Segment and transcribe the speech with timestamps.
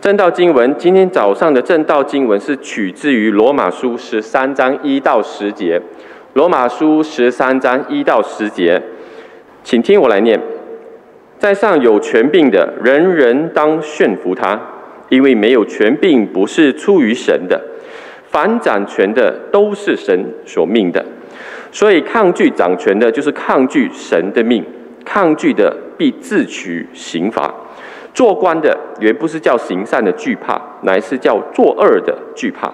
[0.00, 5.78] 正道经文，今天早上的正道经文是取自于罗马书十三章一到十节。
[6.32, 8.80] 罗马书十三章一到十节，
[9.62, 10.40] 请听我来念：
[11.38, 14.58] 在上有权柄的，人人当驯服他，
[15.10, 17.60] 因为没有权柄不是出于神的。
[18.30, 21.04] 凡掌权的都是神所命的，
[21.70, 24.64] 所以抗拒掌权的，就是抗拒神的命。
[25.04, 27.52] 抗拒的必自取刑罚。
[28.12, 32.72] 做官的原不是叫行善的惧怕，乃是叫作恶的惧怕。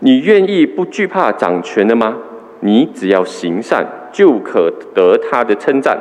[0.00, 2.16] 你愿意不惧怕掌权的吗？
[2.60, 5.98] 你只要行善，就可得他的称赞，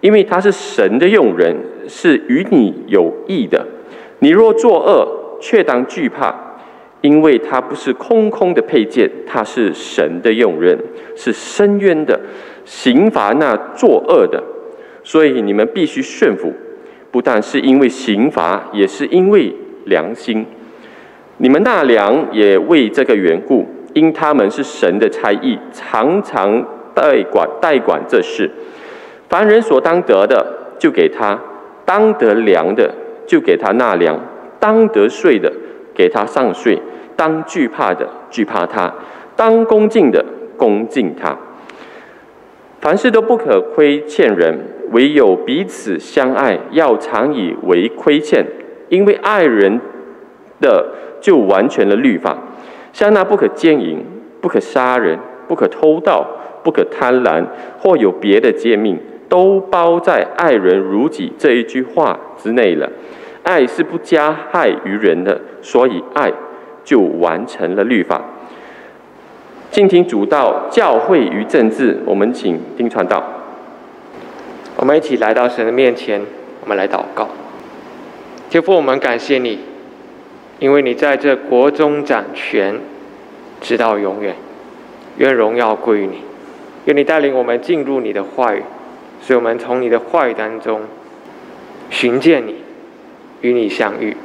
[0.00, 1.54] 因为他是神的用人，
[1.86, 3.66] 是与你有益的。
[4.20, 6.34] 你若作恶，却当惧怕，
[7.02, 10.78] 因为他不是空空的佩剑，他是神的用人，
[11.14, 12.18] 是深渊的
[12.64, 14.42] 刑罚那作恶的。
[15.04, 16.52] 所以你们必须顺服，
[17.16, 19.50] 不但是因为刑罚，也是因为
[19.86, 20.44] 良心。
[21.38, 26.62] 你们纳粮也为这个缘故，因他们是神的差役，常常
[26.94, 28.50] 代管代管这事。
[29.30, 31.38] 凡人所当得的，就给他；
[31.86, 32.94] 当得粮的，
[33.26, 34.18] 就给他纳粮；
[34.60, 35.50] 当得税的，
[35.94, 36.78] 给他上税；
[37.16, 38.92] 当惧怕的，惧怕他；
[39.34, 40.22] 当恭敬的，
[40.58, 41.34] 恭敬他。
[42.82, 44.58] 凡事都不可亏欠人，
[44.90, 48.44] 唯有彼此相爱，要常以为亏欠，
[48.88, 49.80] 因为爱人
[50.60, 52.36] 的就完全了律法。
[52.92, 54.04] 像那不可奸淫、
[54.40, 56.26] 不可杀人、不可偷盗、
[56.62, 57.44] 不可贪婪，
[57.78, 62.90] 或有别的诫命，都包在“爱人如己”这一句话之内了。
[63.42, 66.32] 爱是不加害于人的，所以爱
[66.84, 68.20] 就完成了律法。
[69.70, 71.98] 敬听主道，教会与政治。
[72.06, 73.22] 我们请丁传道。
[74.76, 76.20] 我们一起来到神的面前，
[76.60, 77.28] 我们来祷告。
[78.50, 79.58] 天父，我们感谢你，
[80.58, 82.78] 因为你在这国中掌权，
[83.60, 84.36] 直到永远。
[85.16, 86.18] 愿荣耀归于你。
[86.84, 88.62] 愿你带领我们进入你的话语，
[89.26, 90.82] 使我们从你的话语当中
[91.88, 92.56] 寻见你，
[93.40, 94.16] 与你相遇。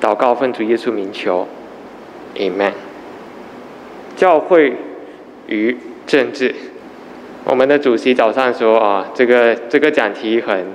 [0.00, 1.46] 祷告奉主耶稣名求
[2.34, 2.72] ，Amen。
[4.16, 4.74] 教会
[5.46, 5.76] 与
[6.06, 6.54] 政治，
[7.50, 10.66] 我们的主席早上说啊，这个这个讲题很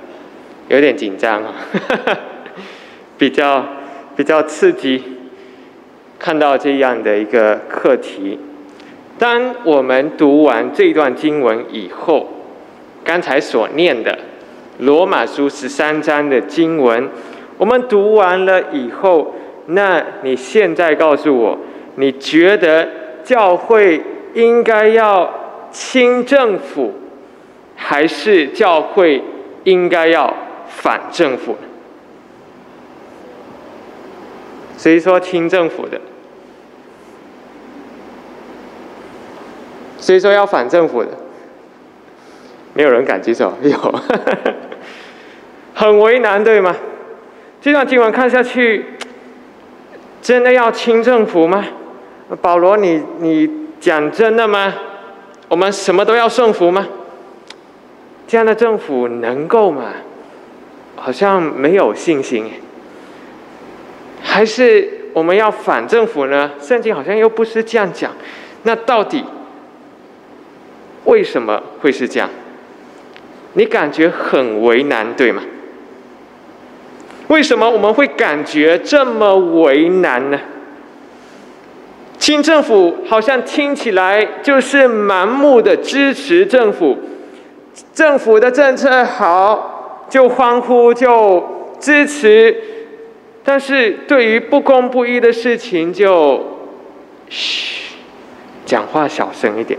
[0.68, 1.54] 有点紧张啊，
[3.16, 3.64] 比较
[4.14, 5.02] 比较刺激。
[6.18, 8.38] 看到这样的一个课题，
[9.18, 12.28] 当我们读完这段经文以后，
[13.02, 14.18] 刚才所念的
[14.80, 17.08] 罗马书十三章的经文，
[17.56, 19.34] 我们读完了以后，
[19.68, 21.58] 那你现在告诉我，
[21.94, 22.86] 你觉得？
[23.24, 24.00] 教会
[24.34, 25.45] 应该要
[25.76, 26.94] 清政府，
[27.76, 29.22] 还是教会
[29.64, 30.34] 应该要
[30.70, 31.54] 反政府？
[34.78, 36.00] 谁说清政府的？
[39.98, 41.10] 谁说要反政府的？
[42.72, 43.52] 没有人敢举手。
[43.60, 44.00] 有，
[45.74, 46.74] 很为难，对吗？
[47.60, 48.86] 这段经文看下去，
[50.22, 51.66] 真的要清政府吗？
[52.40, 54.72] 保罗，你你讲真的吗？
[55.48, 56.86] 我们什么都要顺服吗？
[58.26, 59.92] 这样的政府能够吗？
[60.96, 62.50] 好像没有信心。
[64.22, 66.50] 还是我们要反政府呢？
[66.60, 68.12] 圣经好像又不是这样讲。
[68.64, 69.24] 那到底
[71.04, 72.28] 为什么会是这样？
[73.52, 75.42] 你感觉很为难，对吗？
[77.28, 80.38] 为什么我们会感觉这么为难呢？
[82.26, 86.98] 新政府好像听起来就是盲目的支持政府，
[87.94, 92.52] 政府的政策好就欢呼就支持，
[93.44, 96.44] 但是对于不公不义的事情就
[97.28, 97.92] 嘘，
[98.64, 99.78] 讲话小声一点，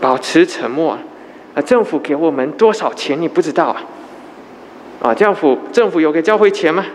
[0.00, 0.96] 保持沉默。
[1.56, 3.82] 啊，政府给我们多少钱你不知道啊？
[5.02, 6.86] 啊，政府政府有给教会钱吗？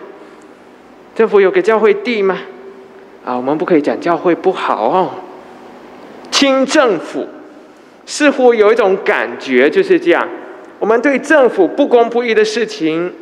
[1.14, 2.38] 政府有给教会地吗？
[3.24, 5.12] 啊，我们不可以讲教会不好哦。
[6.30, 7.28] 清政府，
[8.06, 10.28] 似乎有一种感觉就是这样。
[10.80, 13.14] 我们对政府不公不义的事情，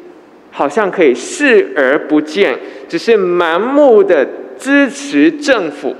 [0.49, 2.57] 好像可以视而不见，
[2.89, 4.27] 只是盲目的
[4.57, 5.95] 支持政府。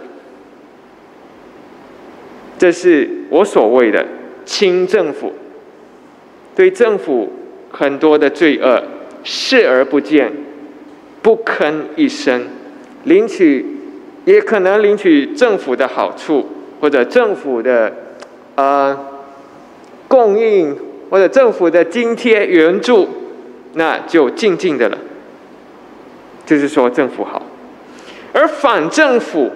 [2.57, 4.03] 这是我所谓的
[4.45, 5.33] 清政府，
[6.55, 7.31] 对政府
[7.69, 8.81] 很多的罪恶
[9.23, 10.31] 视而不见，
[11.21, 12.47] 不吭一声，
[13.03, 13.70] 领取。
[14.25, 16.47] 也可能领取政府的好处，
[16.79, 17.91] 或者政府的
[18.55, 18.97] 呃
[20.07, 20.77] 供应，
[21.09, 23.07] 或者政府的津贴援助，
[23.73, 24.97] 那就静静的了，
[26.45, 27.41] 就是说政府好；
[28.33, 29.51] 而反政府，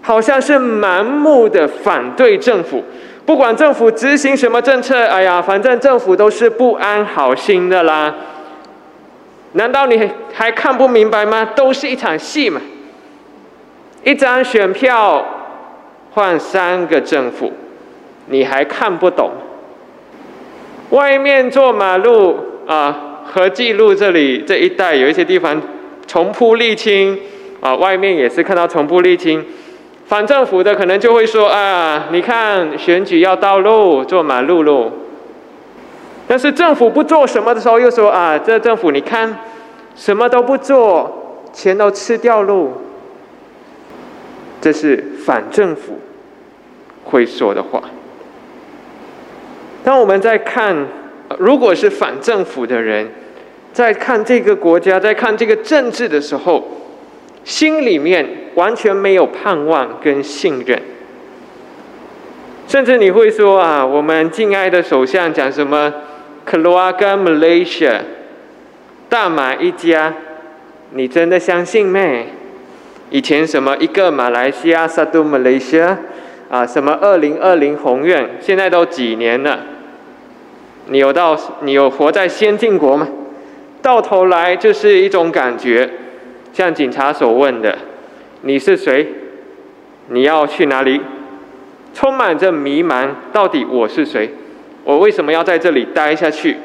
[0.00, 2.82] 好像是盲目的反对政府，
[3.26, 8.14] 不管政府执行什么政策，哎呀，反正政府都是不安好心的啦。
[9.52, 11.44] 难道你还看不明白吗？
[11.54, 12.60] 都是一场戏嘛！
[14.02, 15.24] 一张选票
[16.12, 17.52] 换三个政府，
[18.26, 19.30] 你还看不懂？
[20.90, 22.36] 外面做马路
[22.66, 25.60] 啊，和记路这里这一带有一些地方
[26.06, 27.18] 重铺沥青
[27.60, 29.44] 啊，外面也是看到重铺沥青。
[30.06, 34.90] 反政府的可能就会说啊，你看选举要道路做马路路。
[36.26, 39.38] 但是政府不做什么的时候，又说啊，这政府你看，
[39.94, 42.68] 什么都不做，钱都吃掉喽。
[44.60, 45.98] 这是反政府
[47.04, 47.82] 会说的话。
[49.82, 50.86] 当我们在看，
[51.38, 53.08] 如果是反政府的人，
[53.72, 56.68] 在看这个国家，在看这个政治的时候，
[57.44, 58.26] 心里面
[58.56, 60.82] 完全没有盼望跟信任，
[62.68, 65.92] 甚至你会说啊，我们敬爱的首相讲什么？
[66.44, 68.00] 克罗阿跟 Malaysia
[69.08, 70.14] 大马一家，
[70.92, 72.26] 你真的相信没？
[73.10, 75.96] 以前什么一个马来西亚 Satu Malaysia
[76.48, 79.60] 啊，什么二零二零宏愿，现在都几年了？
[80.86, 83.08] 你有到你有活在先进国吗？
[83.82, 85.90] 到头来就是一种感觉，
[86.52, 87.76] 像警察所问的：
[88.42, 89.08] 你是谁？
[90.08, 91.00] 你要去哪里？
[91.92, 94.30] 充满着迷茫，到底我是谁？
[94.84, 96.56] 我为什么要在这里待下去？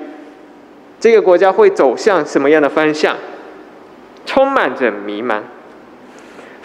[1.00, 3.16] 这个国家会走向什么样的方向？
[4.26, 5.42] 充满着迷茫。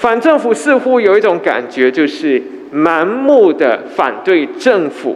[0.01, 2.43] 反政府似乎有一种感觉，就是
[2.73, 5.15] 盲目的反对政府，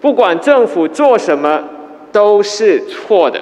[0.00, 1.62] 不管政府做什么
[2.10, 3.40] 都是错的，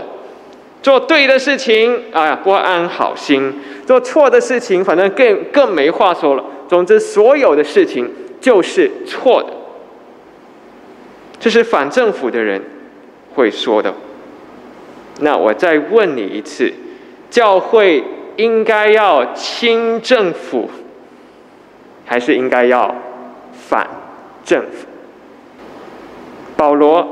[0.82, 3.54] 做对的事情啊不安好心，
[3.86, 6.44] 做错的事情反正更更没话说了。
[6.68, 9.48] 总之，所有的事情就是错的。
[11.40, 12.62] 这是反政府的人
[13.34, 13.94] 会说的。
[15.20, 16.70] 那我再问你一次：
[17.30, 18.04] 教会
[18.36, 20.70] 应该要亲政府，
[22.12, 22.94] 还是应该要
[23.54, 23.88] 反
[24.44, 24.86] 政府？
[26.58, 27.08] 保罗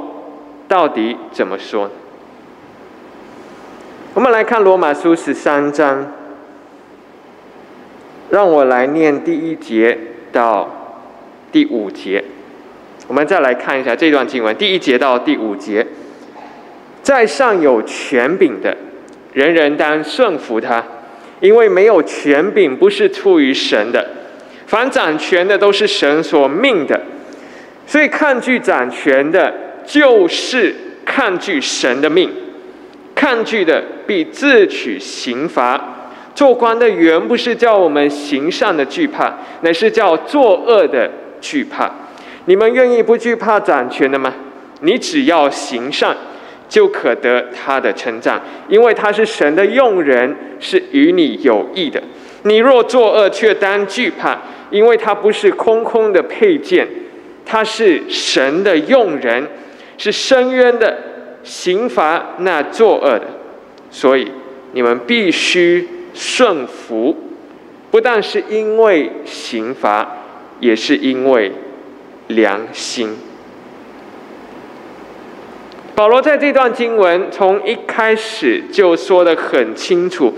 [0.68, 1.90] 到底怎么说？
[4.12, 6.06] 我们来看罗马书十三章，
[8.28, 9.96] 让我来念第一节
[10.32, 10.68] 到
[11.50, 12.22] 第五节。
[13.08, 15.86] 我们再来看一下这段经文，第一节到第五节，
[17.02, 18.76] 在上有权柄的，
[19.32, 20.84] 人人当顺服他，
[21.40, 24.06] 因为没有权柄不是出于神的，
[24.70, 27.00] 凡掌权的都是神所命的，
[27.88, 29.52] 所以抗拒掌权的，
[29.84, 30.72] 就是
[31.04, 32.30] 抗拒神的命，
[33.12, 35.96] 抗拒的必自取刑罚。
[36.36, 41.90] 做官的原不是叫我们行善的惧怕，乃是叫作恶的惧怕。
[42.44, 44.32] 你们愿意不惧怕掌权的吗？
[44.82, 46.16] 你只要行善，
[46.68, 52.00] 就可得他的称赞，因为他是神的用人，是与你有益的。
[52.44, 54.38] 你若作恶，却当惧怕，
[54.70, 56.88] 因为他不是空空的配件，
[57.44, 59.46] 他是神的用人，
[59.98, 60.98] 是深渊的
[61.42, 63.26] 刑罚那作恶的。
[63.90, 64.30] 所以
[64.72, 67.16] 你们必须顺服，
[67.90, 70.16] 不但是因为刑罚，
[70.60, 71.52] 也是因为。
[72.30, 73.16] 良心。
[75.96, 80.32] 保罗在这段经文从一开始就说的很清楚：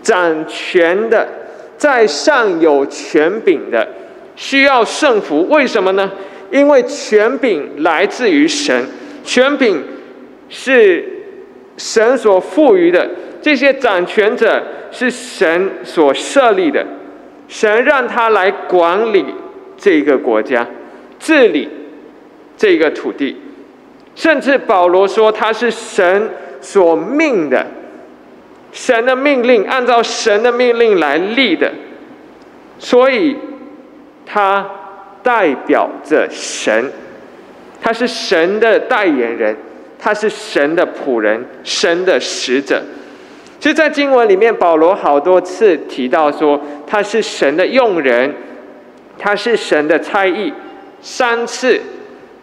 [0.00, 1.41] 掌权的
[1.82, 3.88] 在上有权柄的，
[4.36, 5.48] 需要圣服。
[5.48, 6.12] 为什么呢？
[6.52, 8.86] 因为权柄来自于神，
[9.24, 9.82] 权柄
[10.48, 11.04] 是
[11.76, 13.10] 神所赋予的。
[13.40, 14.62] 这些掌权者
[14.92, 16.86] 是神所设立的，
[17.48, 19.24] 神让他来管理
[19.76, 20.64] 这个国家。
[21.18, 21.68] 治理
[22.56, 23.36] 这个土地，
[24.14, 27.66] 甚至保罗说他是神所命的，
[28.72, 31.70] 神的命令，按照神的命令来立的，
[32.78, 33.36] 所以
[34.26, 34.66] 他
[35.22, 36.90] 代表着神，
[37.80, 39.56] 他是神的代言人，
[39.98, 42.82] 他是神的仆人，神的使者。
[43.60, 48.34] 其实，在经文里面，保罗好多次提到说他是神的用人，
[49.18, 50.52] 他是神的差役。
[51.00, 51.80] 三次，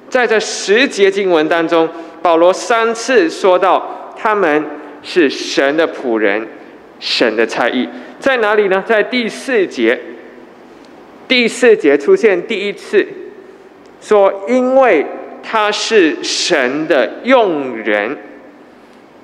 [0.09, 1.89] 在这十节经文当中，
[2.21, 4.63] 保罗三次说到他们
[5.01, 6.47] 是神的仆人，
[6.99, 7.87] 神的差役，
[8.19, 8.83] 在哪里呢？
[8.85, 9.99] 在第四节，
[11.27, 13.05] 第四节出现第一次，
[14.01, 15.05] 说因为
[15.41, 18.15] 他是神的用人；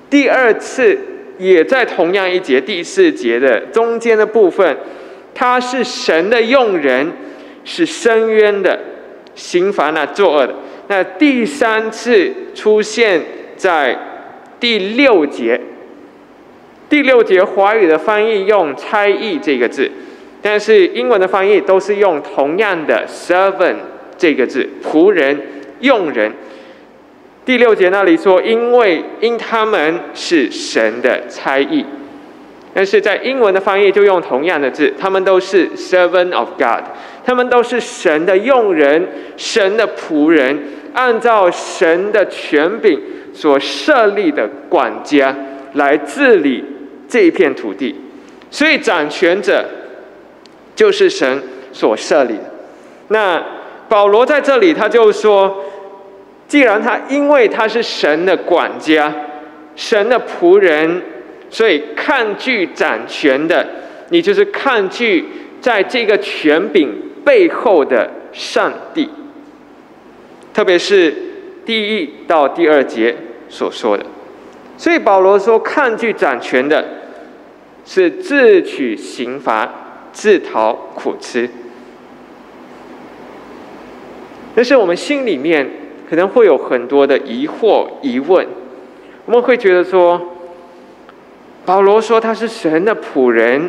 [0.08, 0.98] 第二次
[1.38, 4.76] 也在同样一节第四节的中间的部分，
[5.34, 7.12] 他是神的用人，
[7.64, 8.80] 是深渊的，
[9.34, 10.54] 刑罚那作恶的。
[10.88, 13.20] 那第三次出现
[13.56, 13.98] 在
[14.66, 15.60] 第六节，
[16.88, 19.88] 第六节华语的翻译用“差役”这个字，
[20.42, 23.76] 但是英文的翻译都是用同样的 “servant”
[24.18, 25.40] 这个字，仆人、
[25.78, 26.32] 用人。
[27.44, 31.84] 第六节那里说，因为因他们是神的差役，
[32.74, 36.82] 但是在英文的翻译就用同样的字，他们都是 servant of God，
[37.24, 39.06] 他们都是神的用人，
[39.36, 40.60] 神的仆人，
[40.92, 43.00] 按照神的权柄
[43.36, 45.36] 所设立的管家
[45.74, 46.64] 来治理
[47.06, 47.94] 这一片土地，
[48.50, 49.64] 所以掌权者
[50.74, 51.40] 就是神
[51.72, 52.50] 所设立的。
[53.08, 53.40] 那
[53.88, 55.62] 保罗在这里他就说。
[56.48, 59.12] 既然他因为他是神的管家，
[59.74, 61.02] 神的仆人，
[61.50, 63.66] 所以抗拒掌权的，
[64.10, 65.24] 你就是抗拒
[65.60, 66.88] 在这个权柄
[67.24, 69.10] 背后的上帝。
[70.54, 71.12] 特别是
[71.64, 73.16] 第一到第二节
[73.48, 74.04] 所说的，
[74.76, 76.84] 所以保罗说，抗拒掌权的，
[77.84, 79.70] 是自取刑罚，
[80.12, 81.48] 自讨苦吃。
[84.54, 85.68] 但是我们心里面。
[86.08, 88.46] 可能会有很多的疑惑、疑问，
[89.24, 90.22] 我们会觉得说，
[91.64, 93.68] 保罗说他是神的仆人，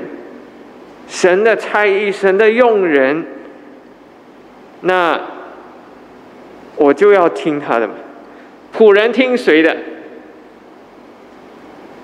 [1.07, 3.25] 神的差役，神的用人，
[4.81, 5.19] 那
[6.75, 7.95] 我就要听他的嘛
[8.77, 9.75] 仆人听谁的？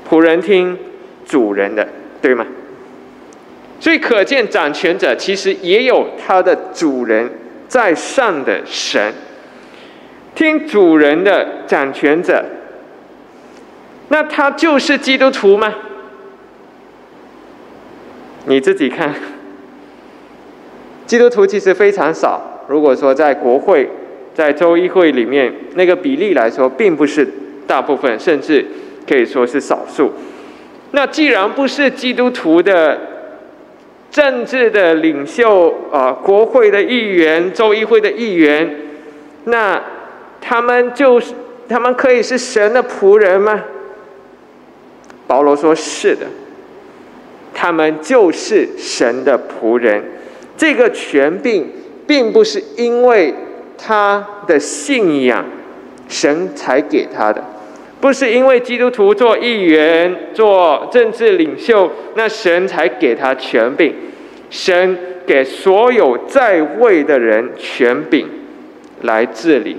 [0.09, 0.75] 仆人听
[1.23, 1.87] 主人的，
[2.19, 2.45] 对吗？
[3.79, 7.29] 所以可见掌权者其实也有他的主人
[7.67, 9.13] 在上的神。
[10.33, 12.43] 听主人的掌权者，
[14.07, 15.71] 那他就是基督徒吗？
[18.45, 19.13] 你自己看，
[21.05, 22.65] 基督徒其实非常少。
[22.67, 23.89] 如果说在国会、
[24.33, 27.27] 在州议会里面，那个比例来说，并不是
[27.67, 28.65] 大部分，甚至
[29.07, 30.11] 可以说是少数。
[30.91, 32.99] 那既然不是基督徒的
[34.11, 38.75] 政治的领袖啊，国会的议员、州议会的议员，
[39.45, 39.81] 那。
[40.45, 41.31] 他们就是，
[41.69, 43.63] 他们可以是神的仆人吗？
[45.25, 46.25] 保罗说：“是的，
[47.53, 50.03] 他们就是神的仆人。
[50.57, 51.71] 这个权柄
[52.05, 53.33] 并不是因为
[53.85, 55.43] 他的信仰，
[56.07, 57.43] 神才给他的，
[57.99, 63.93] 不是因为基督徒做议员、做政治领袖，那神才给他权柄。
[64.49, 64.97] 神
[65.27, 68.25] 给所有在位的人权柄
[69.01, 69.75] 来治理。”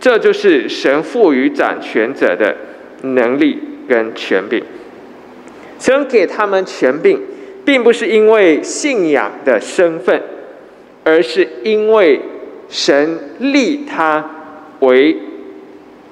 [0.00, 2.56] 这就是神赋予掌权者的
[3.02, 4.64] 能力跟权柄。
[5.78, 7.20] 神给他们权柄，
[7.64, 10.22] 并不是因为信仰的身份，
[11.04, 12.20] 而是因为
[12.70, 14.24] 神立他
[14.78, 15.18] 为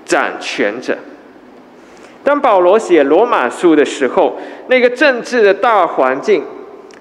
[0.04, 0.98] 掌权者。
[2.22, 6.44] 当保罗写罗马书的时候，那个政治的大环境，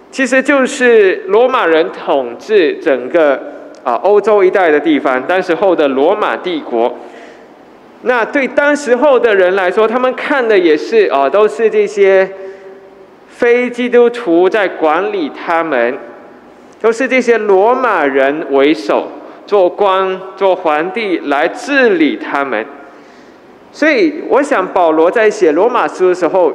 [0.10, 3.58] 其实就是罗马人统治整个。
[3.84, 6.94] 啊，欧洲一带的地方，当时候的罗马帝国，
[8.02, 12.30] 那对当时候的人来说，他们看的也是啊，都是这些
[13.30, 15.98] 非基督徒在管理他们，
[16.82, 19.10] 都是这些罗马人为首，
[19.48, 22.64] 做官、做皇帝来治理他们。
[23.72, 26.54] 所以，我想保罗在写罗马书的时候，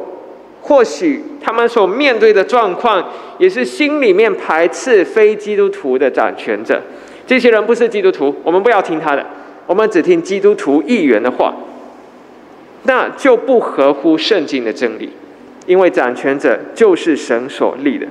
[0.61, 6.81] 或许他们所面对的状况，也是心里面排斥非基督徒的掌权者。
[7.27, 9.25] 这些人不是基督徒，我们不要听他的，
[9.67, 11.55] 我们只听基督徒议员的话，
[12.83, 15.11] 那就不合乎圣经的真理，
[15.67, 18.07] 因为掌权者就是神所立的。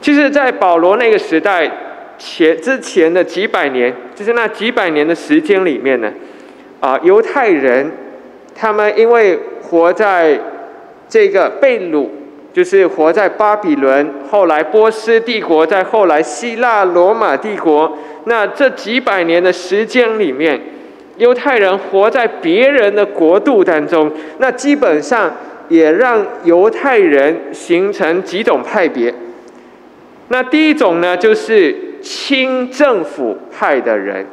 [0.00, 1.70] 其实，在保罗那个时代
[2.18, 6.12] 前之前的几百年，就是那几百年的时间里面呢，
[6.80, 7.90] 啊，犹太人
[8.54, 10.38] 他们因为活在
[11.08, 12.08] 这个被掳。
[12.50, 20.58] 就是活在巴比伦，后来波斯帝国，在后来希腊罗马帝国，那这几百年的时间里面，
[21.18, 25.32] 犹太人活在别人的国度当中，那基本上
[25.68, 29.14] 也让犹太人形成几种派别。
[30.28, 34.26] 那第一种呢，就是清政府派的人，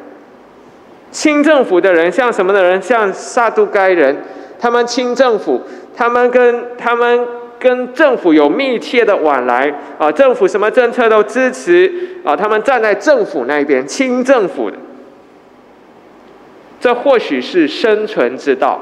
[1.12, 2.82] 清政府的人像什么的人？
[2.82, 4.18] 像萨都该人，
[4.60, 5.62] 他们清政府，
[5.96, 7.26] 他们跟他们。
[7.58, 11.92] 跟政府有密切的往来啊，政府什么政策都支持
[12.24, 14.78] 啊，他们站在政府那边，清政府的，
[16.80, 18.80] 这或许是生存之道。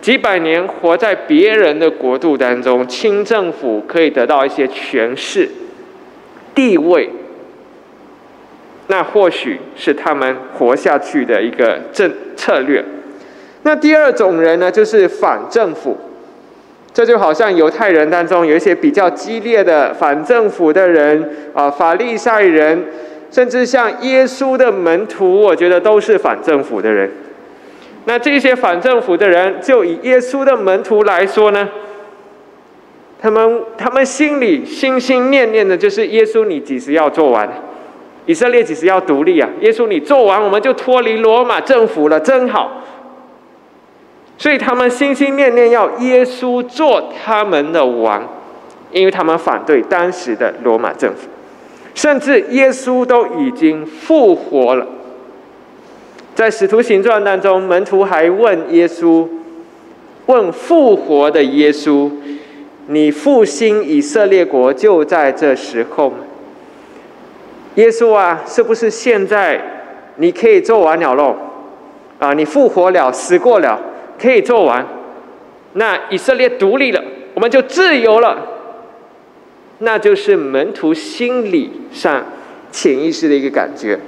[0.00, 5.48] 几百年活在别人的国度当中，清政府可以得到一些权势、
[6.54, 7.10] 地位，
[8.92, 12.84] 那或许是他们活下去的一个政策略。
[13.62, 15.96] 那第二种人呢，就是反政府。
[16.92, 22.84] 这就好像犹太人当中有一些比较激烈的反政府的人啊，法利赛人，
[23.30, 27.10] 甚至像耶稣的门徒，我觉得都是反政府的人。
[28.04, 31.66] 那这些反政府的人，就以耶稣的门徒来说呢，
[33.18, 37.48] 他们他们心里心心念念的就是耶稣，你几时要做完？
[38.26, 39.48] 以色列几时要独立啊？
[39.60, 42.82] 耶稣你做完，我们就脱离罗马政府了，真好。
[44.38, 48.28] 所以他们心心念念要耶稣做他们的王，
[48.90, 51.28] 因为他们反对当时的罗马政府，
[51.94, 54.86] 甚至耶稣都已经复活了。
[56.34, 59.28] 在使徒行传当中，门徒还问耶稣
[60.26, 62.10] ：“问复活的耶稣，
[62.86, 66.16] 你复兴以色列国就在这时候吗？”
[67.76, 69.60] 耶稣啊，是不是现在
[70.16, 71.36] 你可以做完了喽？
[72.18, 73.80] 啊，你复活了，死过了。
[74.20, 74.86] 可以做完，
[75.72, 77.02] 那以色列独立了，
[77.34, 78.46] 我们就自由了。
[79.78, 82.24] 那就是门徒心理上
[82.70, 83.98] 潜意识的一个感觉。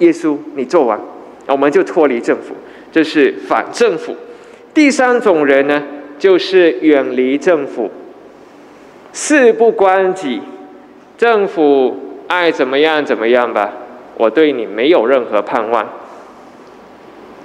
[0.00, 1.00] 耶稣，你做完，
[1.46, 2.54] 我们就脱离政府，
[2.92, 4.14] 这是反政府。
[4.74, 5.82] 第三种人呢，
[6.18, 7.90] 就是远离政府，
[9.14, 10.42] 事不关己，
[11.16, 13.72] 政府爱怎么样怎么样吧，
[14.16, 15.88] 我对你没有任何盼望。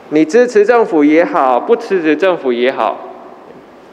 [0.09, 2.97] 你支持政府也好，不支持政府也好，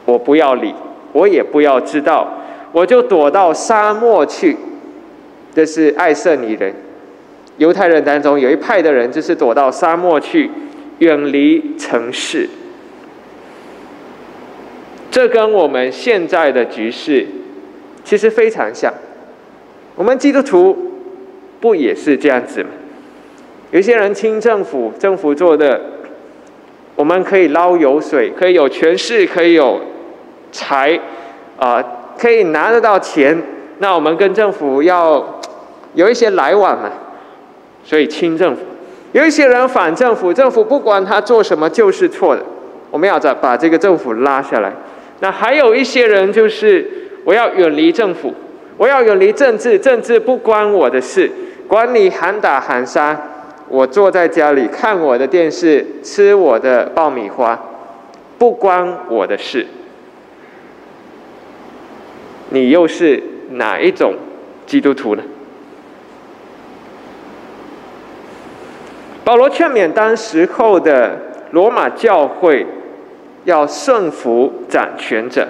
[0.05, 0.73] 我不要理，
[1.13, 2.27] 我也不要知道，
[2.71, 4.57] 我就躲到沙漠去。
[5.55, 6.73] 这是爱色尼人，
[7.57, 10.49] 犹太人当中有一派的人，就是躲到沙漠去，
[10.99, 12.49] 远离城市。
[15.09, 17.25] 这跟我们现在的局势
[18.03, 18.93] 其实非常像。
[19.99, 20.77] 我们基督徒
[21.59, 22.69] 不也是这样子吗？
[23.71, 25.81] 有些人亲政府，政府做的。
[26.95, 29.81] 我们可以捞油水，可以有权势，可以有
[30.53, 30.97] 财，
[31.57, 31.83] 啊，
[32.17, 33.37] 可以拿得到钱。
[33.79, 35.41] 那我们跟政府要
[35.95, 36.89] 有一些来往嘛，
[37.83, 38.61] 所以亲政府。
[39.11, 42.41] 有一些人反政府，政府不管他做什么就是错的，
[42.89, 44.71] 我们要再把这个政府拉下来。
[45.19, 46.89] 那还有一些人就是
[47.25, 48.33] 我要远离政府，
[48.79, 51.29] 我要远离政治，政治不关我的事，
[51.67, 53.21] 管你喊打喊杀。
[53.67, 57.59] 我坐在家里看我的电视，吃我的爆米花，
[58.37, 59.67] 不关我的事。
[62.51, 64.13] 你又是哪一种
[64.65, 65.23] 基督徒呢？
[69.25, 71.17] 保罗劝勉当时候的
[71.51, 72.65] 罗马教会
[73.43, 75.49] 要顺服掌权者，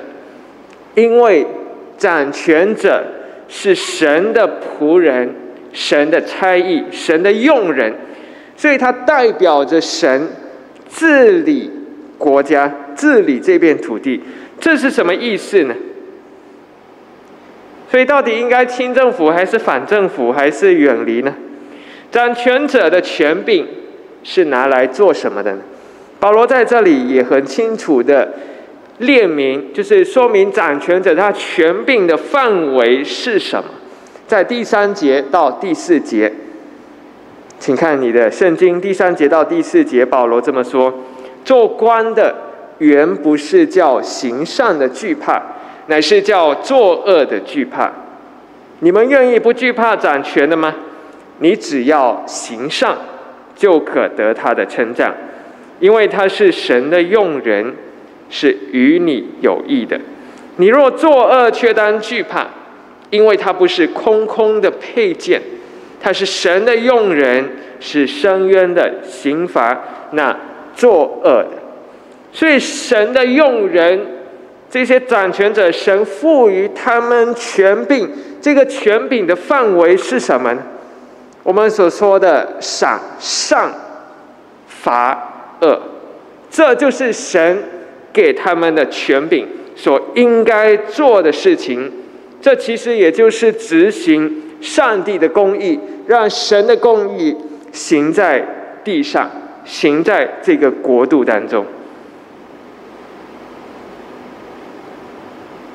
[0.96, 1.46] 因为
[1.98, 3.06] 掌权者
[3.50, 5.36] 是神的仆人、
[5.74, 7.94] 神的差役、神的用人。
[8.56, 10.30] 所以它代表着神
[10.90, 11.72] 治理
[12.18, 14.22] 国家、治理这片土地，
[14.60, 15.76] 这是什么意思呢？
[17.90, 21.34] 所以到底应该亲政府还是反政府，还是远离呢？
[22.12, 23.66] 掌权者的权柄
[24.24, 25.62] 是拿来做什么的呢？
[26.20, 28.34] 保罗在这里也很清楚的
[29.00, 33.70] 列明，就是说明掌权者他权柄的范围是什么，
[34.28, 36.32] 在第三节到第四节。
[37.60, 40.94] 请看你的圣经第三节到第四节，保罗这么说：
[41.44, 42.34] 做官的
[42.78, 45.42] 原不是叫行善的惧怕，
[45.88, 47.92] 乃是叫作恶的惧怕。
[48.80, 50.74] 你们愿意不惧怕掌权的吗？
[51.40, 52.98] 你只要行善，
[53.56, 55.14] 就可得他的称赞，
[55.82, 57.76] 因为他是神的用人，
[58.30, 60.00] 是与你有益的。
[60.58, 62.48] 你若作恶，却当惧怕，
[63.10, 65.42] 因为它不是空空的配件，
[66.02, 69.80] 它是神的用人，是深渊的刑罚
[70.12, 70.38] 那
[70.76, 71.52] 作恶的，
[72.34, 74.06] 所以神的用人，
[74.70, 78.10] 这些掌权者，神赋予他们权柄，
[78.42, 80.62] 这个权柄的范围是什么呢？
[81.44, 83.72] 我们所说的赏善
[84.68, 85.80] 罚恶，
[86.50, 87.64] 这就是神
[88.12, 91.92] 给他们的权柄所应该做的事情。
[92.42, 94.44] 这其实也就是执行。
[94.62, 97.34] 上帝的公义，让神的公义
[97.72, 98.46] 行在
[98.84, 99.32] 地上，
[99.64, 101.66] 行在这个国度当中。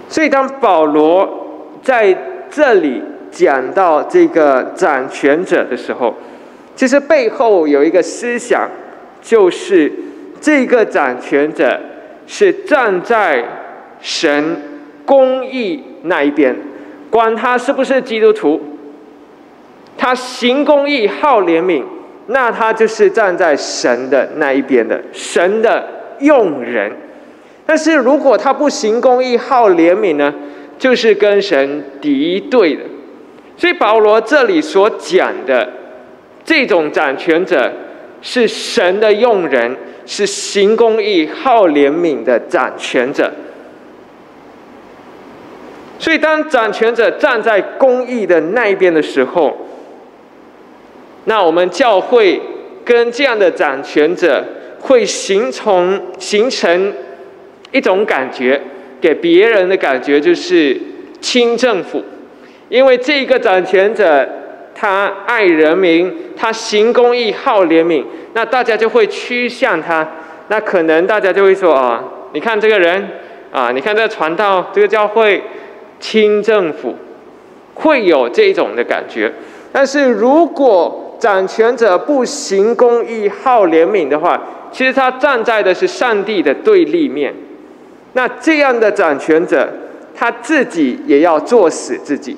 [0.06, 2.14] 所以，当保罗在
[2.50, 6.14] 这里讲到这个掌权者的时候，
[6.76, 8.68] 其实背后有一个思想，
[9.22, 9.90] 就是
[10.42, 11.80] 这个掌权者
[12.26, 13.44] 是站在
[14.00, 14.56] 神
[15.04, 16.56] 公义那一边，
[17.10, 18.60] 管他是不是基督徒，
[19.96, 21.84] 他行公义、好怜悯，
[22.26, 25.86] 那他就是站在神的那一边的，神的
[26.20, 26.92] 用人。
[27.66, 30.34] 但是如果他不行公义、好怜悯呢，
[30.78, 32.82] 就是跟神敌对的。
[33.56, 35.72] 所以保罗这里所讲的
[36.44, 37.72] 这种掌权者，
[38.20, 39.76] 是神的用人。
[40.06, 43.32] 是行公义、好怜悯的掌权者，
[45.98, 49.56] 所以当掌权者站在公义的那一边的时候，
[51.24, 52.40] 那我们教会
[52.84, 54.44] 跟这样的掌权者
[54.80, 56.92] 会形成形成
[57.72, 58.60] 一种感觉，
[59.00, 60.78] 给别人的感觉就是
[61.22, 62.04] 亲政府，
[62.68, 64.28] 因为这个掌权者
[64.84, 68.04] 他爱人民，他行公义、好怜悯。
[68.34, 70.06] 那大家就会趋向他，
[70.48, 73.08] 那可能大家就会说啊，你看这个人
[73.50, 75.42] 啊，你看这个传道，这个教会
[75.98, 76.96] 清政府，
[77.72, 79.32] 会有这种的感觉。
[79.72, 84.38] 但是如果掌权者不行公义、好怜悯的话，
[84.70, 87.34] 其实他站在的是上帝的对立面。
[88.12, 89.66] 那这样的掌权者，
[90.14, 92.36] 他自己也要作死自己，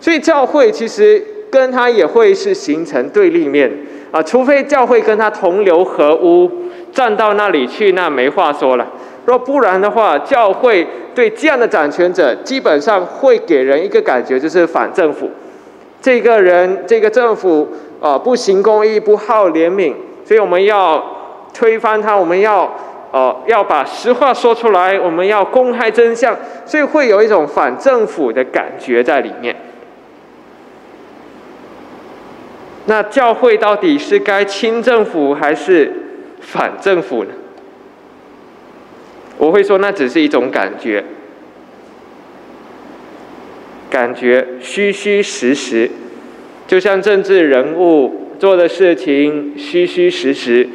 [0.00, 1.22] 所以教会其实
[1.54, 3.70] 跟他也会是形成对立面。
[4.10, 6.50] 啊，除非教会跟他同流合污，
[6.92, 8.86] 站到那里去，那没话说了。
[9.24, 15.30] 若不然的话，教会对这样的掌权者，基本上会给人一个感觉，就是反政府。
[16.00, 17.68] 这个人，这个政府
[18.00, 21.02] 啊，不行公义，不好怜悯，所以我们要
[21.52, 22.72] 推翻他，我们要
[23.10, 29.56] 呃要把实话说出来，我们要公开真相，所以会有一种反政府的感觉在里面。
[32.86, 35.90] 那教会到底是该亲政府还是
[36.40, 37.30] 反政府呢？
[39.38, 41.02] 我会说，那只是一种感觉，
[43.88, 45.90] 感觉虚虚实实，
[46.66, 50.68] 就像政治人物做的事情虚虚实实，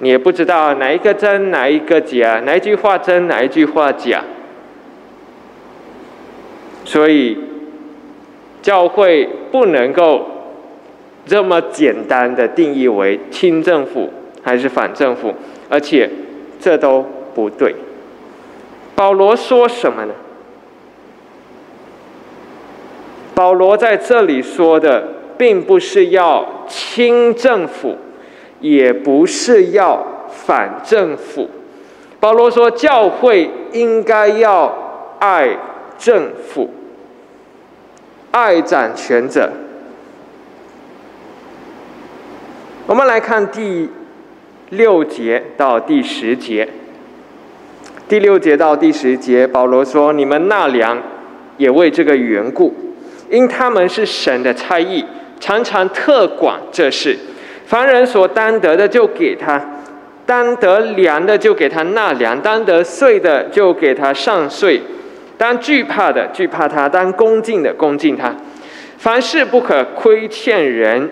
[0.00, 4.22] 你也不知道哪一个真，哪一个假，哪一句话真，哪一句话假。
[6.84, 7.38] 所以，
[8.60, 10.33] 教会不能够。
[11.26, 14.10] 这么简单的定义为亲政府
[14.42, 15.32] 还是反政府，
[15.68, 16.10] 而且
[16.60, 17.74] 这都不对。
[18.94, 20.12] 保罗说什么呢？
[23.34, 27.96] 保罗在这里说的，并不是要亲政府，
[28.60, 31.48] 也不是要反政府。
[32.20, 34.72] 保罗说，教会应该要
[35.18, 35.58] 爱
[35.98, 36.70] 政府，
[38.30, 39.50] 爱掌权者。
[42.86, 43.88] 我们来看第
[44.68, 46.68] 六节到第十节。
[48.06, 51.02] 第六节到第十节，保罗说：“你们纳粮，
[51.56, 52.74] 也为这个缘故，
[53.30, 55.02] 因他们是神的差役，
[55.40, 57.16] 常常特管这事。
[57.64, 59.58] 凡人所担得的，就给他；
[60.26, 64.78] 担得粮的，就给他纳粮；担得税的，就给他上税；
[65.38, 68.34] 当惧怕的，惧怕他；当恭敬的，恭敬他。
[68.98, 71.08] 凡事不可亏欠人。”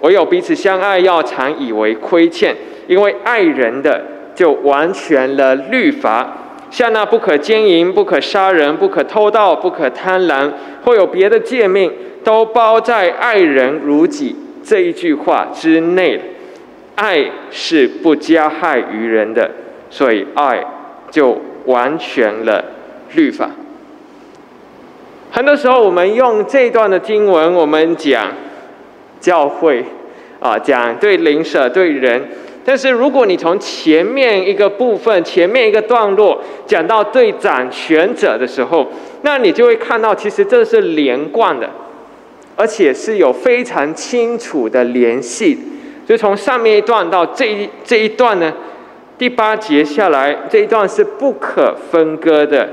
[0.00, 2.54] 唯有彼此相爱，要常以为亏欠，
[2.86, 4.02] 因为爱人的
[4.34, 6.36] 就完全了律法。
[6.70, 10.50] 像那不可奸淫、不可杀人、不可偷盗、不可贪婪，
[10.84, 11.90] 或有别的诫命，
[12.24, 16.20] 都包在“爱人如己”这一句话之内。
[16.96, 19.50] 爱是不加害于人的，
[19.90, 20.64] 所以爱
[21.10, 22.64] 就完全了
[23.14, 23.50] 律法。
[25.30, 28.32] 很多时候，我们用这段的经文，我们讲。
[29.26, 29.84] 教会
[30.38, 32.22] 啊，讲对灵舍对人，
[32.64, 38.86] 但是如果你从前面一个部分、前面一个段落讲到对掌权者的时候，
[39.22, 41.68] 那你就会看到，其实这是连贯的，
[42.54, 45.58] 而且是有非常清楚的联系。
[46.06, 48.52] 就从上面一段到这一这一段呢，
[49.18, 52.68] 第八节下来这一段是不可分割的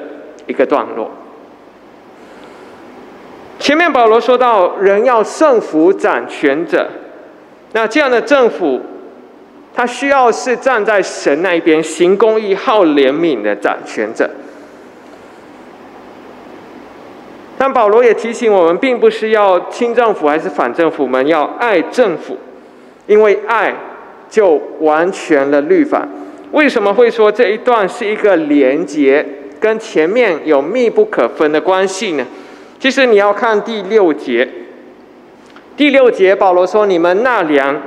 [0.46, 1.10] 一个段落。
[3.64, 6.86] 前面保罗说到，人要胜服掌权者，
[7.72, 8.82] 那这样的政府，
[9.74, 14.30] 他需要是站在神那一边，行公义、好怜悯的掌权者。
[17.58, 22.38] 但保罗也提醒我们，并不是要亲政府还是反政府，我们要爱政府，
[23.08, 23.74] 因为爱
[24.30, 26.06] 就完全了律法。
[26.52, 29.26] 为什么会说这一段是一个连结，
[29.62, 32.26] 跟前面有密不可分的关系呢？
[32.84, 34.46] 其实你要看第六节，
[35.78, 37.82] 第六节保罗说：“你们纳粮，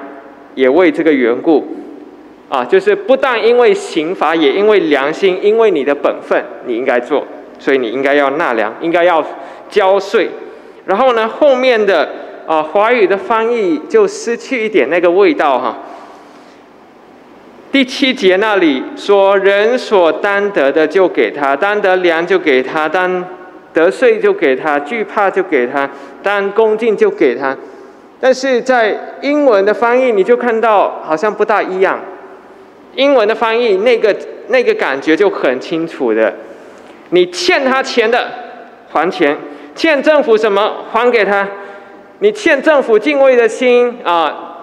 [0.54, 1.66] 也为这个缘故，
[2.48, 7.26] 啊，就是不但因为刑罚，也因为良心，因为你的本分，你应该做，
[7.58, 9.22] 所以你应该要纳粮，应该要
[9.68, 10.30] 交税。
[10.86, 12.08] 然后呢，后面的
[12.46, 15.76] 啊，华语的翻译就失去一点那个味道哈。
[17.70, 23.22] 第七节那里说：“人所担得的就给他，担得粮就给他，担
[23.76, 25.90] 得税就给他，惧怕就给他，
[26.22, 27.54] 担恭敬就给他。”
[28.18, 32.00] 但是在英文的翻译，你就看到好像不大一样。
[32.94, 34.16] 英文的翻译那个
[34.48, 36.34] 那个感觉就很清楚的，
[37.10, 38.26] 你欠他钱的
[38.88, 39.36] 还钱，
[39.74, 41.46] 欠政府什么还给他，
[42.20, 44.56] 你欠政府敬畏的心啊，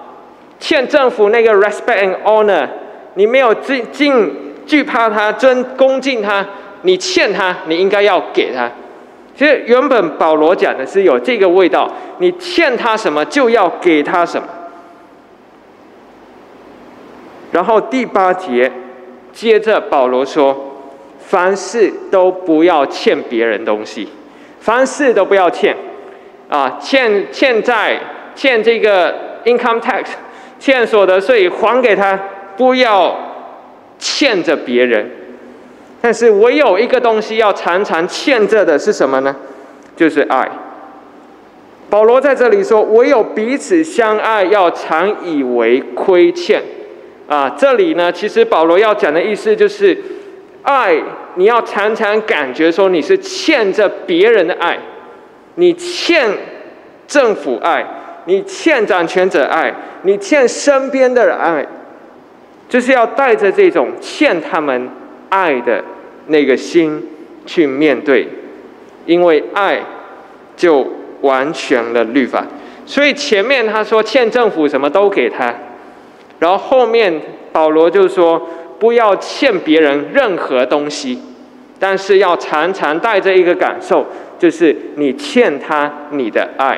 [0.60, 2.68] 欠政府那个 respect and honor，
[3.14, 6.44] 你没有敬敬惧怕他尊恭敬他，
[6.82, 8.72] 你欠他，你应该要给他。
[9.36, 14.48] 其实原本保罗讲的是有这个味道，你欠他什么就要给他什么。
[17.52, 18.72] 然后第八节，
[19.32, 20.76] 接着保罗说
[21.20, 24.10] ：“凡事都不要欠别人东西，
[24.60, 25.76] 凡事都不要欠，
[26.50, 28.00] 啊，欠欠债，
[28.36, 30.06] 欠这个 income tax，
[30.60, 32.20] 欠所得税还给他，
[32.56, 33.16] 不要
[33.98, 35.10] 欠着别人。
[36.04, 39.34] 但是唯有一个东西要常常欠着的是什么呢？
[39.96, 40.46] 就是爱。
[41.90, 46.62] 保罗在这里说，唯有彼此相爱，要常以为亏欠。”
[47.26, 49.98] 啊，这里呢，其实保罗要讲的意思就是，
[50.64, 51.02] 爱
[51.36, 54.78] 你要常常感觉说你是欠着别人的爱，
[55.56, 56.30] 你欠
[57.08, 57.86] 政府爱，
[58.26, 61.66] 你欠掌权者爱，你欠身边的人爱，
[62.68, 64.90] 就是要带着这种欠他们
[65.30, 65.82] 爱的
[66.28, 67.08] 那个心
[67.46, 68.28] 去面对，
[69.06, 69.82] 因为爱
[70.56, 70.88] 就
[71.22, 72.46] 完全了律法。
[72.86, 75.54] 所以前面他说欠政府什么都给他。
[76.40, 77.22] 然后后面
[77.54, 81.18] 保罗就说：“不要欠别人任何东西，
[81.80, 84.06] 但是要常常带着一个感受，
[84.38, 86.78] 就是你欠他你的爱。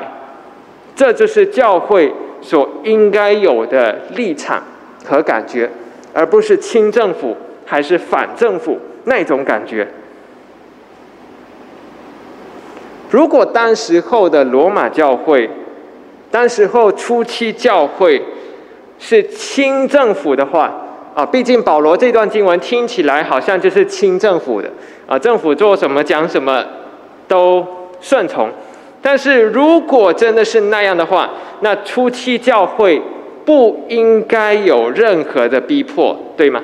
[0.94, 4.62] 这就是教会所应该有的立场
[5.04, 5.68] 和感觉，
[6.12, 9.88] 而不是亲政府还是反政府那种感觉。
[13.10, 15.50] 如果当时候的罗马教会，
[16.30, 18.22] 当时候初期教会。”
[18.98, 20.72] 是清政府的话
[21.14, 24.70] 啊，毕竟保罗这段经文听起来好像就是清政府的
[25.06, 26.64] 啊，政府做什么讲什么
[27.28, 27.62] 都
[28.00, 28.48] 顺从。
[29.02, 31.28] 但是如果真的是那样的话，
[31.60, 33.02] 那初期教会
[33.44, 36.62] 不应该有任何的逼迫，对吗？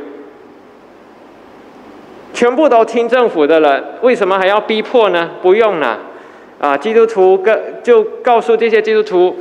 [2.32, 5.30] 全部都听政府的了，为什么还要逼迫呢？
[5.40, 5.98] 不用了
[6.58, 9.36] 啊，基督徒跟就告诉这些基督徒。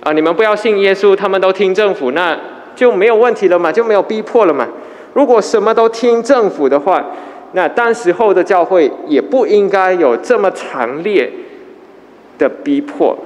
[0.00, 0.12] 啊！
[0.12, 2.38] 你们不要信耶稣，他们都听政府，那
[2.76, 4.68] 就没有问题了嘛，就没有逼迫了嘛。
[5.14, 7.02] 如果什么都听政府的话，
[7.52, 11.32] 那当时候的教会也不应该有这么强烈
[12.36, 13.16] 的逼迫。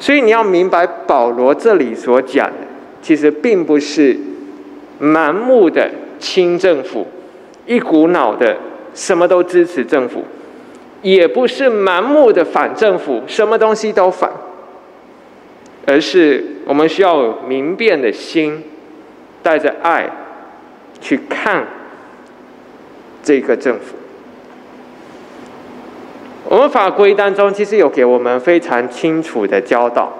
[0.00, 2.66] 所以你要明白，保罗这里所讲的，
[3.00, 4.18] 其实并不是
[5.00, 5.88] 盲目的
[6.18, 7.06] 清政府，
[7.66, 8.56] 一股脑的
[8.94, 10.24] 什么都支持政府，
[11.02, 14.30] 也不是盲目的反政府，什么东西都反。
[15.86, 18.62] 而是我们需要有明辨的心，
[19.42, 20.08] 带着爱
[20.98, 21.66] 去看
[23.22, 23.94] 这个政府。
[26.48, 30.10] 我们法规当中其实有给我们非常清楚的教导，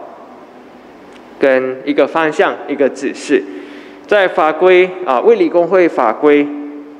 [1.39, 3.43] 跟一个方向、一个指示。
[4.07, 6.47] 在法规啊，卫理公会法规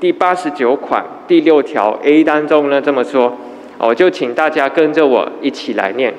[0.01, 3.37] 第八十九款第六条 A 当中呢这么说，
[3.79, 6.13] 我就请大家跟着我一起来念。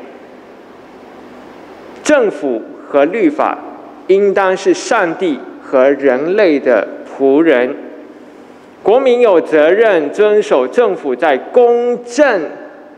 [2.04, 3.58] 政府和律法
[4.08, 7.76] 应当是上帝和人类的仆人，
[8.84, 12.44] 国民有责任遵守政府在公正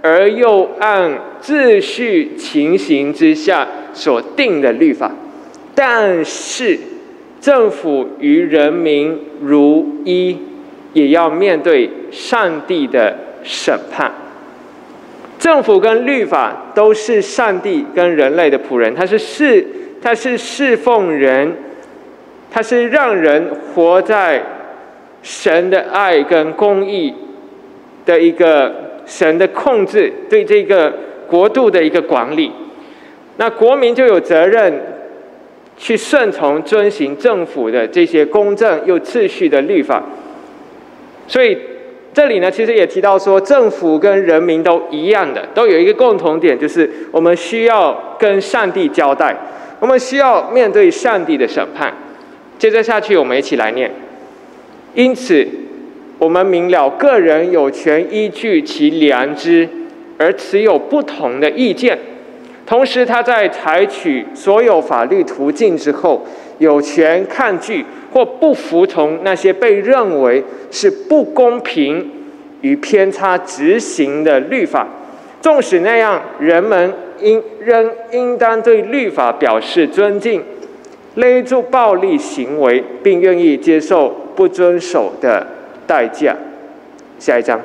[0.02, 5.12] 而又按秩序情形之下所定的律法，
[5.74, 6.78] 但是
[7.40, 10.38] 政府与人民如一，
[10.98, 14.12] 也要面对上帝的审判。
[15.38, 19.64] 政府跟律法都是上帝跟人类的仆人，他是侍，
[20.02, 21.56] 他是侍奉人，
[22.50, 24.42] 他是让人活在
[25.22, 27.14] 神的爱跟公义
[28.04, 28.74] 的一个
[29.06, 30.92] 神的控制，对这个
[31.28, 32.52] 国度的一个管理。
[33.38, 34.82] 那国民就有责任
[35.78, 40.02] 去顺从遵行政府的这些公正又秩序的律法，
[41.28, 41.58] 所以。
[42.14, 49.38] 这里呢，其实也提到说，政府跟人民都一样的，都有一个共同点，就是我们需要跟上帝交代，
[49.80, 51.94] 我们需要面对上帝的审判。
[52.58, 53.92] 接着下去，我们一起来念。
[54.96, 55.48] 因此，
[56.18, 59.70] 我们明了个人有权依据其良知
[60.18, 62.00] 而持有不同的意见，
[62.66, 66.26] 同时他在采取所有法律途径之后，
[66.60, 72.12] 有权抗拒或不服从那些被认为是不公平
[72.62, 74.88] 与偏差执行的律法。
[75.42, 80.44] 纵使那样，人们应仍应当对律法表示尊敬。
[81.16, 85.48] 勒住暴力行为，并愿意接受不遵守的
[85.88, 86.36] 代价。
[87.18, 87.60] 下一章，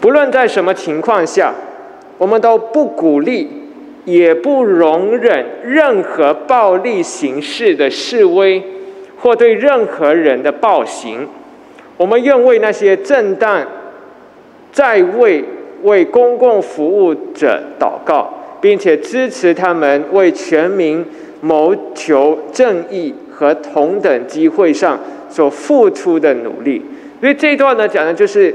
[0.00, 1.54] 不论在什么情况下，
[2.18, 3.61] 我们都不鼓励，
[4.04, 8.62] 也不容忍任何暴力形式的示威，
[9.18, 11.28] 或对任何人的暴行。
[11.96, 13.66] 我们愿为那些正当
[14.72, 15.44] 在位
[15.82, 18.38] 为公共服务者祷告。
[18.62, 21.04] 并且支持他们为全民
[21.40, 24.96] 谋求正义和同等机会上
[25.28, 26.80] 所付出的努力。
[27.20, 28.54] 所以这一段呢，讲的就是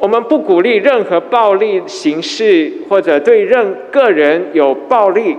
[0.00, 5.36] 我们不鼓励任何暴力形式，或者对任个人有暴力。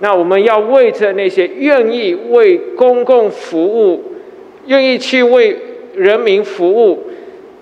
[0.00, 4.02] 那我们要为着那些愿意为公共服务、
[4.66, 5.56] 愿意去为
[5.94, 7.04] 人民服务，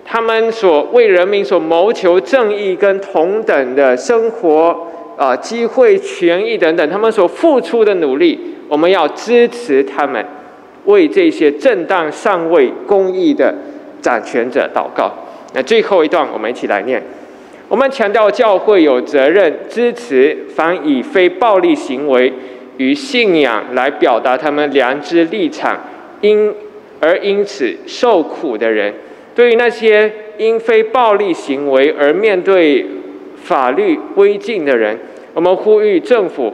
[0.03, 4.87] 他们所为人民所谋求正义跟同等的生活。
[5.17, 10.25] 啊，机会、权益等等，他们所付出的努力，我们要支持他们，
[10.83, 13.55] 为这些正当上位、公益的
[14.01, 15.13] 掌权者祷告。
[15.55, 17.01] 那最后一段，我们一起来念。
[17.67, 22.31] 我们强调教会有责任支持凡以非暴力行为
[22.77, 25.79] 与信仰来表达他们良知立场，
[26.21, 26.53] 因
[26.99, 28.93] 而因此受苦的人。
[29.33, 32.85] 对于那些因非暴力行为而面对。
[33.45, 34.97] 法律规禁的人，
[35.35, 36.51] 我们呼吁政府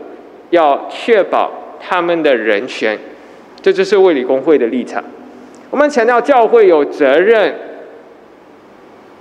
[0.50, 3.00] 要确保他们的人权，
[3.62, 5.02] 这就是卫理公会的立场。
[5.70, 7.56] 我们强调教会有责任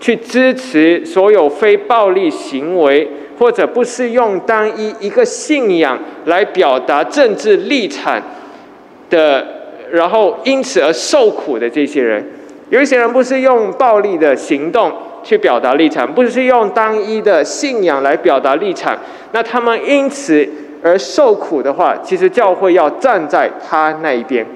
[0.01, 3.09] 去支持所有非暴力行为，
[3.39, 8.21] 或者不是用单一一个信仰来表达政治立场
[9.09, 9.47] 的，
[9.93, 12.27] 然后因此而受苦的这些人。
[12.71, 14.93] 有一些人不是用暴力的行动。
[15.23, 18.99] 去表达立场，不是用单一的信仰来表达立场。
[19.33, 20.49] 那他们因此
[20.83, 24.47] 而受苦的话，其实教会要站在他那一边，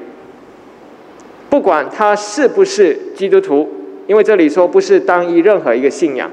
[1.51, 3.69] 不管他是不是基督徒，
[4.07, 6.31] 因为这里说不是单一任何一个信仰，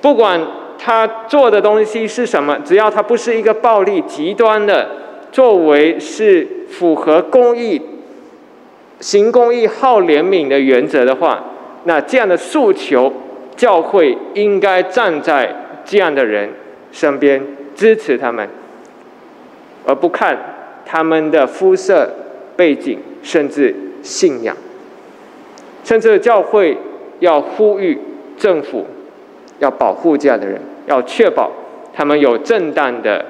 [0.00, 0.40] 不管
[0.78, 4.88] 他做的东西是什么，只要他不是一个暴力极端的
[5.32, 7.80] 作为，是符合公益、
[9.00, 11.44] 行公益、好怜悯的原则的话，
[11.84, 13.12] 那这样的诉求。
[13.56, 16.50] 教会应该站在这样的人
[16.90, 17.40] 身边，
[17.76, 18.48] 支持他们，
[19.86, 20.36] 而不看
[20.84, 22.10] 他们的肤色、
[22.56, 24.56] 背景，甚至信仰。
[25.84, 26.76] 甚至教会
[27.20, 27.96] 要呼吁
[28.36, 28.86] 政府
[29.60, 31.52] 要保护这样的人，要确保
[31.92, 33.24] 他们有正当的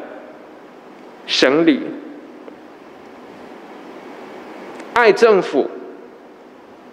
[1.27, 1.83] 审理。
[4.95, 5.69] 爱政府，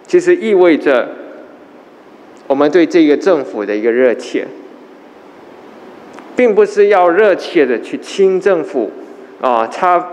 [0.06, 1.08] 其实意味着。
[2.48, 4.46] 我们对这个政府的一个热切，
[6.36, 8.90] 并不是要热切的去亲政府，
[9.40, 10.06] 啊，他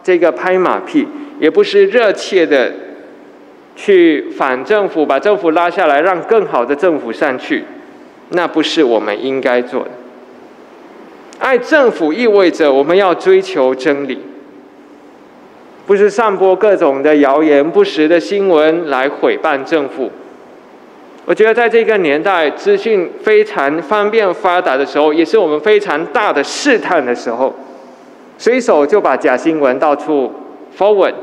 [0.00, 1.08] 这个拍马屁，
[1.40, 2.72] 也不是热切的
[3.82, 7.64] 去反政府，把政府拉下来，让更好的政府上去，
[8.32, 9.90] 那不是我们应该做的。
[11.38, 14.18] 爱政府意味着我们要追求真理，
[15.86, 20.10] 不是散播各种的谣言、不实的新闻来毁谤政府。
[21.24, 27.54] 我觉得在这个年代，资讯非常方便发达的时候，也是我们非常大的试探的时候，
[28.36, 30.30] 随手就把假新闻到处
[30.76, 31.14] forward，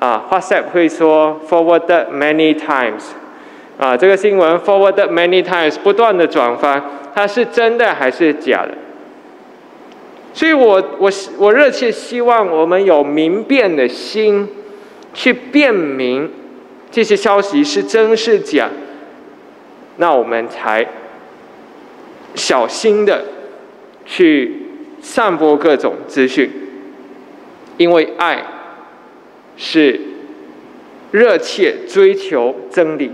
[0.00, 3.10] 啊，WhatsApp 会说 forward many times，
[3.78, 6.82] 啊，这个新闻 forward many times，不断的转发，
[7.14, 8.72] 它是真的还是假的？
[10.32, 14.48] 所以我我我热切希望我们有明辨的心，
[15.12, 16.30] 去辨明
[16.90, 18.70] 这些消息是真是假。
[19.96, 20.86] 那我们才
[22.34, 23.24] 小心的
[24.06, 24.62] 去
[25.02, 26.50] 散播各种资讯，
[27.76, 28.42] 因为爱
[29.62, 30.00] 是
[31.10, 33.12] 热切追求真理，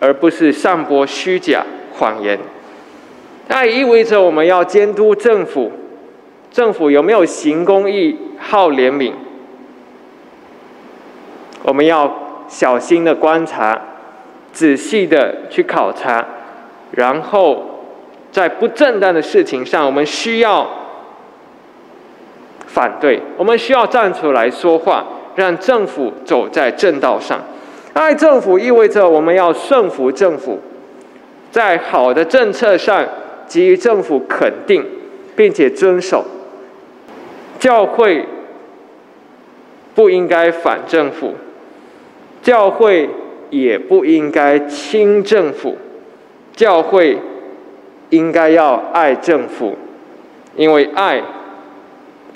[0.00, 1.64] 而不是散播虚假
[1.94, 2.36] 谎言。
[3.46, 5.70] 那也意味着我们要监督政府，
[6.50, 9.12] 政府有没有行公义、好怜悯？
[11.62, 13.80] 我们要小心的观察。
[14.52, 16.26] 仔细的去考察，
[16.90, 17.84] 然后
[18.32, 20.68] 在不正当的事情上，我们需要
[22.66, 25.06] 反对，我们需要站出来说话，
[25.36, 27.40] 让政府走在正道上。
[27.92, 30.60] 爱政府意味着我们要顺服政府，
[31.50, 33.06] 在好的政策上
[33.48, 34.84] 给予政府肯定，
[35.34, 36.24] 并且遵守。
[37.58, 38.26] 教会
[39.94, 41.34] 不应该反政府，
[42.42, 43.10] 教会
[43.50, 45.76] 也不应该亲政府，
[46.54, 47.18] 教会
[48.10, 49.76] 应该要爱政府，
[50.56, 51.22] 因为爱。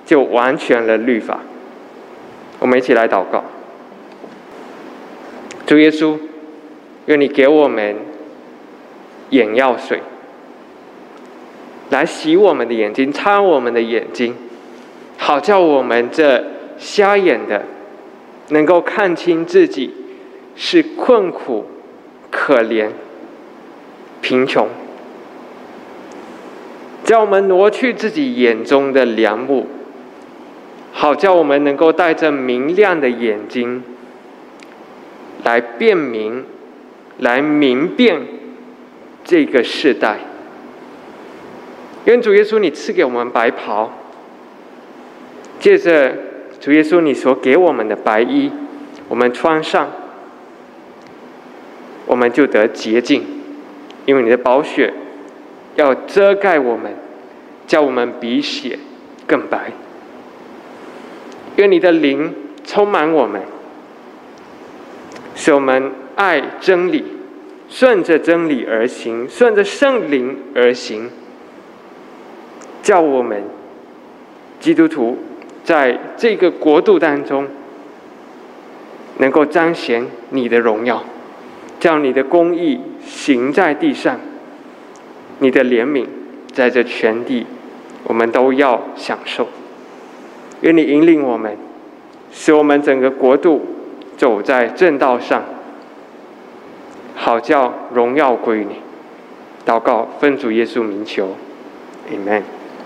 [0.06, 1.40] 就完全了律法。
[2.58, 3.44] 我们一起来祷告，
[5.66, 6.16] 主耶稣，
[7.06, 7.96] 愿你给我们
[9.30, 10.00] 眼药水，
[11.90, 14.34] 来洗我们的眼睛，擦我们的眼睛，
[15.18, 16.44] 好叫我们这
[16.78, 17.64] 瞎眼的
[18.48, 19.94] 能够看清自己
[20.56, 21.66] 是困苦、
[22.30, 22.88] 可怜、
[24.22, 24.68] 贫穷，
[27.04, 29.66] 叫我们挪去自己眼中的梁木。
[30.96, 33.82] 好叫我们能够带着明亮的眼睛，
[35.42, 36.44] 来辨明，
[37.18, 38.22] 来明辨
[39.24, 40.18] 这个时代。
[42.04, 43.90] 愿主耶稣你赐给我们白袍，
[45.58, 46.16] 借着
[46.60, 48.50] 主耶稣你所给我们的白衣，
[49.08, 49.90] 我们穿上，
[52.06, 53.24] 我们就得洁净，
[54.06, 54.94] 因为你的宝血
[55.74, 56.94] 要遮盖我们，
[57.66, 58.78] 叫我们比血
[59.26, 59.72] 更白。
[61.56, 62.34] 愿你的灵
[62.64, 63.42] 充满我们，
[65.34, 67.04] 使我们爱真理，
[67.68, 71.10] 顺着真理而行，顺着圣灵而行，
[72.82, 73.42] 叫我们
[74.58, 75.18] 基督徒
[75.62, 77.46] 在这个国度当中，
[79.18, 81.04] 能够彰显你的荣耀，
[81.78, 84.18] 叫你的公义行在地上，
[85.38, 86.06] 你的怜悯
[86.52, 87.46] 在这全地，
[88.04, 89.48] 我们都要享受。
[90.64, 91.58] 愿你引领我们，
[92.32, 93.60] 使我们整个国度
[94.16, 95.44] 走在正道上，
[97.14, 98.76] 好叫荣耀归你。
[99.66, 101.36] 祷告，奉主耶稣名求
[102.10, 102.40] ，Amen。